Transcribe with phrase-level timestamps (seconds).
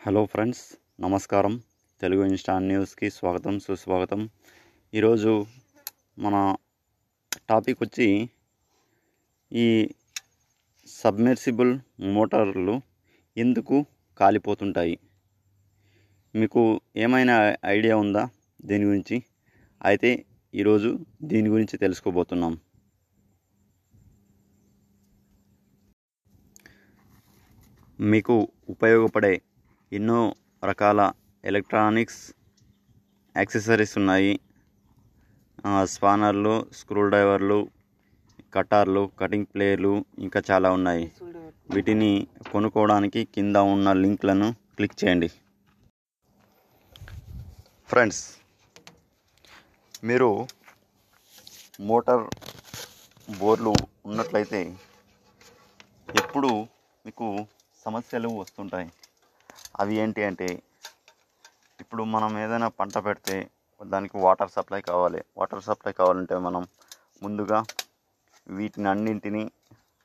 [0.00, 0.60] Hello friends
[1.00, 1.62] నమస్కారం.
[2.00, 4.30] Telugu Insta న్యూస్కి స్వాగతం సుస్వాగతం.
[4.94, 5.46] ఈరోజు
[6.18, 6.56] మన
[7.48, 8.30] టాపిక్ వచ్చి
[9.52, 9.90] ఈ
[10.86, 12.80] సబ్మెర్సిబుల్ మోటార్లు
[13.36, 13.86] ఎందుకు
[14.18, 14.98] కాలిపోతుంటాయి?
[16.34, 18.28] మీకు ఏమైనా ఐడియా ఉందా
[18.64, 19.22] దీని గురించి?
[19.84, 20.24] అయితే
[20.54, 22.58] ఈరోజు దీని గురించి తెలుసుకోబోతున్నాం.
[28.00, 29.42] మీకు ఉపయోగపడే
[29.92, 30.18] ఎన్నో
[30.64, 31.00] రకాల
[31.44, 32.20] ఎలక్ట్రానిక్స్
[33.36, 34.34] యాక్సెసరీస్ ఉన్నాయి.
[35.94, 37.58] స్పానర్లు స్క్రూ డ్రైవర్లు
[38.54, 39.92] కటార్లు కటింగ్ ప్లేయర్లు
[40.26, 41.06] ఇంకా చాలా ఉన్నాయి.
[41.74, 42.10] వీటిని
[42.52, 45.28] కొనుక్కోవడానికి కింద ఉన్న లింక్లను క్లిక్ చేయండి.
[47.90, 48.22] ఫ్రెండ్స్
[50.08, 50.30] మీరు
[51.90, 52.24] మోటార్
[53.40, 53.74] బోర్లు
[54.06, 54.60] ఉన్నట్లయితే
[56.22, 56.50] ఎప్పుడు
[57.06, 57.26] మీకు
[57.84, 58.88] సమస్యలు వస్తుంటాయి.
[59.80, 60.62] అవి ఏంటి అంటే
[61.80, 63.36] ఇప్పుడు మనం ఏదైనా పంట పెడితే
[63.82, 65.24] దానికి వాటర్ సప్లై కావాలి.
[65.36, 66.62] వాటర్ సప్లై కావాలంటే మనం
[67.22, 67.64] ముందుగా
[68.48, 69.50] వీటిని అన్నింటినీ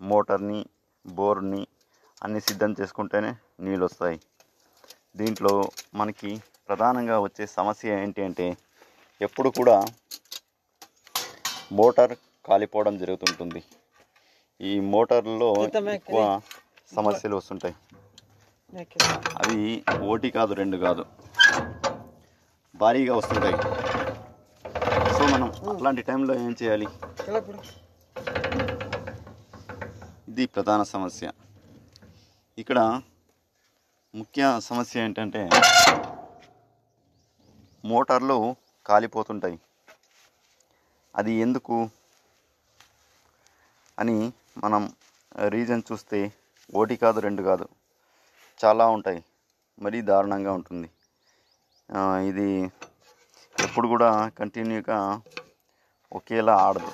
[0.00, 0.66] మోటార్ని
[1.06, 1.66] బోర్ని
[2.22, 4.18] అన్ని సిద్ధం చేసుకుంటేనే నీళ్ళు వస్తాయి.
[5.16, 8.46] దీంట్లో మనకి ప్రధానంగా వచ్చే సమస్య ఏంటి అంటే
[9.20, 9.76] ఎప్పుడు కూడా
[11.72, 12.14] మోటార్
[12.46, 13.62] కాలిపోవడం జరుగుతుంటుంది.
[14.60, 15.48] ఈ మోటార్లో
[15.94, 16.40] ఎక్కువ
[16.96, 17.74] సమస్యలు వస్తుంటాయి.
[19.36, 21.04] అవి ఓటి కాదు రెండు కాదు.
[22.74, 23.54] భారీగా వస్తుంటాయి.
[25.18, 26.88] సో మనం అట్లాంటి టైంలో ఏం చేయాలి?
[30.28, 31.32] ఇది ప్రధాన సమస్య.
[32.58, 33.00] ఇక్కడ
[34.14, 35.50] ముఖ్య సమస్య ఏంటంటే
[37.84, 39.60] మోటార్లు కాలిపోతుంటాయి.
[41.16, 41.90] అది ఎందుకు
[43.98, 44.92] అని మనం
[45.48, 46.32] రీజన్ చూస్తే
[46.74, 47.68] ఒకటి కాదు రెండు కాదు.
[48.64, 49.20] చాలా ఉంటాయి.
[49.82, 50.88] మరీ దారుణంగా ఉంటుంది.
[52.30, 52.48] ఇది
[53.56, 54.98] ఎప్పుడు కూడా కంటిన్యూగా
[56.12, 56.92] ఒకేలా ఆడదు.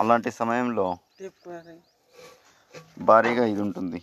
[0.00, 0.86] అలాంటి సమయంలో
[2.98, 4.00] భారీగా ఇది ఉంటుంది.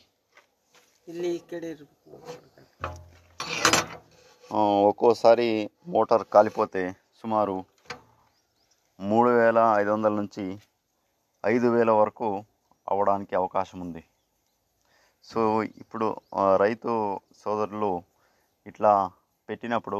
[4.90, 5.48] ఒక్కోసారి
[5.88, 6.82] మోటార్ కాలిపోతే
[7.22, 7.58] సుమారు
[9.00, 10.46] మూడు వేల ఐదు వందల నుంచి
[11.46, 12.28] ఐదు వేల వరకు
[12.92, 14.04] అవడానికి అవకాశం ఉంది.
[15.30, 15.42] సో
[15.82, 16.08] ఇప్పుడు
[16.64, 16.92] రైతు
[17.42, 17.92] సోదరులు
[18.70, 18.94] ఇట్లా
[19.50, 20.00] పెట్టినప్పుడు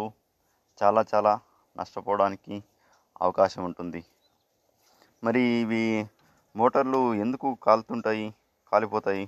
[0.82, 1.34] చాలా చాలా
[1.76, 2.56] నష్టపోవడానికి
[3.26, 4.02] అవకాశం ఉంటుంది.
[5.24, 5.84] మరి ఇవి
[6.56, 8.28] మోటార్లు ఎందుకు కాలుతుంటాయి
[8.72, 9.26] కాలిపోతాయి?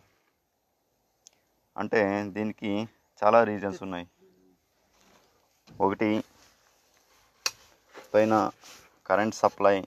[1.76, 2.02] అంటే
[2.36, 2.72] దీనికి
[3.22, 4.08] చాలా రీజన్స్ ఉన్నాయి.
[5.86, 6.10] ఒకటి
[8.14, 8.34] పైన
[9.10, 9.78] కరెంట్ సప్లై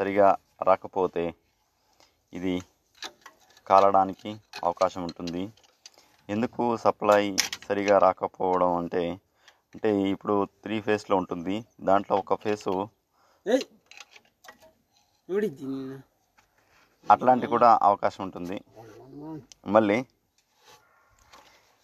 [0.00, 0.28] సరిగా
[0.68, 1.24] రాకపోతే
[2.32, 2.54] ఇది
[3.72, 4.30] కాలడానికి
[4.68, 5.42] అవకాశం ఉంటుంది.
[6.28, 7.24] ఎందుకు సప్లై
[7.68, 9.04] సరిగా రాకపోవడం అంటే
[9.74, 10.34] అంటే ఇప్పుడు
[10.64, 11.54] త్రీ ఫేస్లో ఉంటుంది.
[11.88, 12.72] దాంట్లో ఒక ఫేసు
[17.12, 18.56] అట్లాంటి కూడా అవకాశం ఉంటుంది.
[19.74, 19.98] మళ్ళీ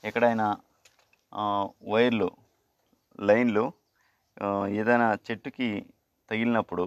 [0.05, 0.49] ఎక్కడైనా
[1.93, 2.29] వైర్లు
[3.29, 3.65] లైన్లు
[4.81, 5.69] ఏదైనా చెట్టుకి
[6.29, 6.87] తగిలినప్పుడు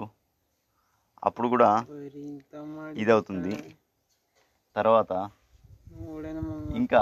[1.28, 1.70] అప్పుడు కూడా
[3.04, 3.54] ఇదవుతుంది.
[4.76, 5.14] తర్వాత
[6.76, 7.02] ఇంకా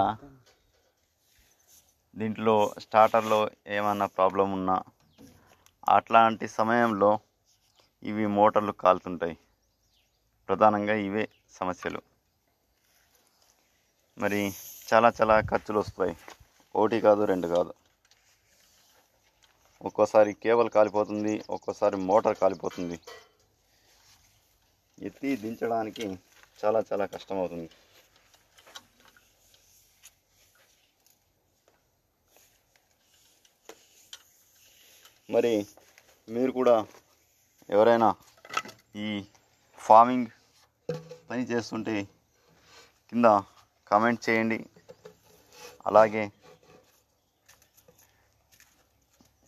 [2.16, 4.78] దీంట్లో స్టార్టర్లో ఏమైనా ప్రాబ్లం ఉన్నా
[5.88, 7.12] అట్లాంటి సమయంలో
[8.04, 9.38] ఇవి మోటార్లు కాలుతుంటాయి.
[10.50, 12.02] ప్రధానంగా ఇవే సమస్యలు.
[14.18, 14.42] మరి
[14.94, 16.16] చాలా చాలా ఖర్చులు వస్తాయి.
[16.76, 17.74] ఒకటి కాదు రెండు కాదు.
[19.82, 22.98] ఒక్కోసారి కేబుల్ కాలిపోతుంది ఒక్కోసారి మోటార్ కాలిపోతుంది.
[24.98, 26.08] ఎత్తి దించడానికి
[26.66, 27.70] చాలా చాలా కష్టమవుతుంది.
[35.30, 35.54] మరి
[36.30, 36.76] మీరు కూడా
[37.70, 38.16] ఎవరైనా
[38.96, 39.08] ఈ
[39.80, 40.28] ఫార్మింగ్
[41.30, 41.96] పని చేస్తుంటే
[43.10, 43.26] కింద
[43.92, 44.60] కామెంట్ చేయండి.
[45.88, 46.24] అలాగే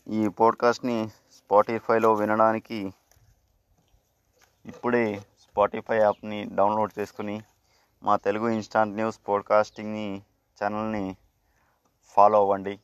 [0.07, 0.97] ఈ పోడ్కాస్ట్ని
[1.37, 2.79] స్పాటిఫైలో వినడానికి
[4.65, 5.05] ఇప్పుడే
[5.51, 7.41] స్పాటిఫై యాప్ని డౌన్లోడ్ చేసుకుని
[8.03, 10.21] మా తెలుగు ఇన్స్టాంట్ న్యూస్ పోడ్కాస్టింగ్ని
[10.63, 11.15] ఛానల్ని
[12.05, 12.79] ఫాలో అవ్వండి.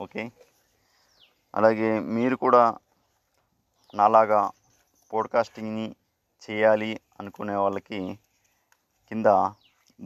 [0.00, 0.32] ఓకే?
[1.54, 2.78] అలాగే మీరు కూడా
[3.94, 4.50] నాలాగా
[5.12, 5.96] పోడ్కాస్టింగ్ని
[6.50, 8.18] చేయాలి అనుకునే వాళ్ళకి
[9.08, 9.26] కింద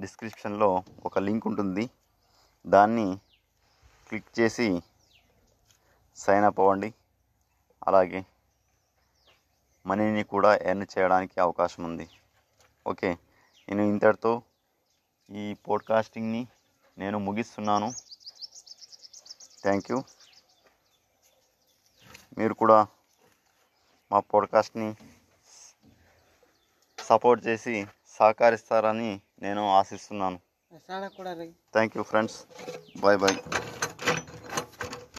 [0.01, 1.91] డిస్క్రిప్షన్లో ఒక లింక్ ఉంటుంది.
[2.67, 3.17] దాన్ని
[4.09, 4.83] క్లిక్ చేసి
[6.17, 6.95] సైన్ అప్ అవ్వండి.
[7.87, 8.27] అలాగే
[9.87, 12.11] మనీని కూడా ఎర్న్ చేయడానికి అవకాశం ఉంది
[12.87, 13.11] ఓకే
[13.69, 14.43] నేను ఇంతటితో
[15.31, 16.47] ఈ పోడ్కాస్టింగ్ని
[16.99, 17.93] నేను ముగిస్తున్నాను.
[19.63, 19.99] Thank you.
[22.39, 22.87] మీరు కూడా
[24.13, 24.95] మా పోడ్కాస్ట్ని
[26.99, 30.41] సపోర్ట్ చేసి సహకరిస్తారని నేను ఆశిస్తున్నాను.
[31.73, 32.39] Thank you friends.
[32.97, 33.37] Bye bye